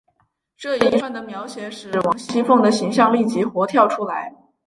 [0.57, 4.33] 这一串的描写使王熙凤的形象立即活跳出来。